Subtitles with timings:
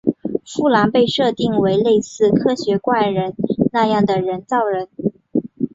[0.43, 3.35] 芙兰被设定为类似科学怪人
[3.71, 4.89] 那样的人造人。